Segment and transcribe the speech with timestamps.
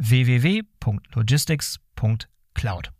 [0.00, 2.90] www.logistics.cloud.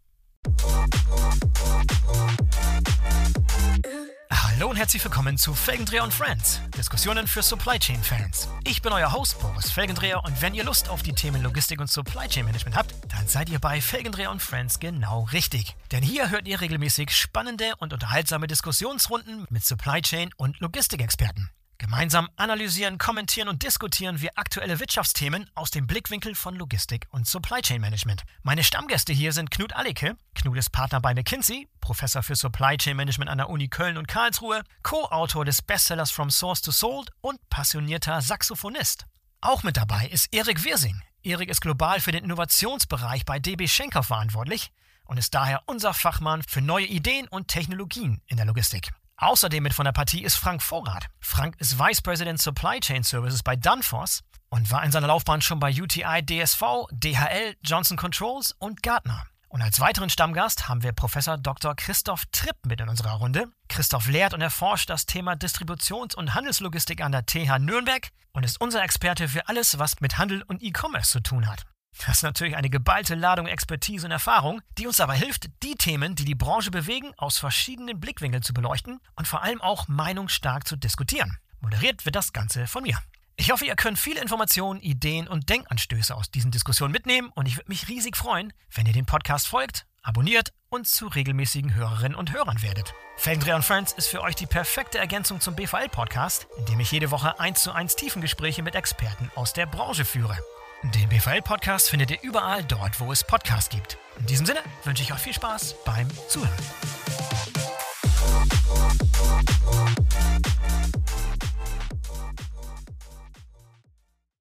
[4.30, 8.50] Hallo und herzlich willkommen zu Felgendreher und Friends, Diskussionen für Supply Chain Fans.
[8.64, 11.90] Ich bin euer Host Boris Felgendreher und wenn ihr Lust auf die Themen Logistik und
[11.90, 15.76] Supply Chain Management habt, dann seid ihr bei Felgendreher und Friends genau richtig.
[15.92, 21.48] Denn hier hört ihr regelmäßig spannende und unterhaltsame Diskussionsrunden mit Supply Chain und Logistikexperten.
[21.80, 27.63] Gemeinsam analysieren, kommentieren und diskutieren wir aktuelle Wirtschaftsthemen aus dem Blickwinkel von Logistik und Supply
[27.63, 28.24] Chain Management.
[28.42, 30.14] Meine Stammgäste hier sind Knut Allicke.
[30.35, 34.08] Knut ist Partner bei McKinsey, Professor für Supply Chain Management an der Uni Köln und
[34.08, 39.07] Karlsruhe, Co-Autor des Bestsellers From Source to Sold und passionierter Saxophonist.
[39.40, 41.01] Auch mit dabei ist Erik Wirsing.
[41.23, 44.70] Erik ist global für den Innovationsbereich bei DB Schenker verantwortlich
[45.05, 48.92] und ist daher unser Fachmann für neue Ideen und Technologien in der Logistik.
[49.20, 51.08] Außerdem mit von der Partie ist Frank Vorrat.
[51.20, 55.61] Frank ist Vice President Supply Chain Services bei Danfoss und war in seiner Laufbahn schon
[55.61, 59.27] bei UTI, DSV, DHL, Johnson Controls und Gartner.
[59.48, 61.77] Und als weiteren Stammgast haben wir Professor Dr.
[61.77, 63.51] Christoph Tripp mit in unserer Runde.
[63.69, 68.58] Christoph lehrt und erforscht das Thema Distributions- und Handelslogistik an der TH Nürnberg und ist
[68.58, 71.67] unser Experte für alles, was mit Handel und E-Commerce zu tun hat.
[71.98, 76.14] Das ist natürlich eine geballte Ladung Expertise und Erfahrung, die uns dabei hilft, die Themen,
[76.14, 80.77] die die Branche bewegen, aus verschiedenen Blickwinkeln zu beleuchten und vor allem auch meinungsstark zu
[80.77, 81.36] diskutieren.
[81.61, 82.98] Moderiert wird das Ganze von mir.
[83.36, 87.56] Ich hoffe, ihr könnt viele Informationen, Ideen und Denkanstöße aus diesen Diskussionen mitnehmen und ich
[87.56, 92.33] würde mich riesig freuen, wenn ihr den Podcast folgt, abonniert und zu regelmäßigen Hörerinnen und
[92.33, 92.95] Hörern werdet.
[93.17, 97.39] Felgendreher Friends ist für euch die perfekte Ergänzung zum BVL-Podcast, in dem ich jede Woche
[97.39, 100.36] 1 zu 1 Tiefengespräche mit Experten aus der Branche führe.
[100.83, 103.98] Den BVL-Podcast findet ihr überall dort, wo es Podcasts gibt.
[104.18, 106.51] In diesem Sinne wünsche ich euch viel Spaß beim Zuhören.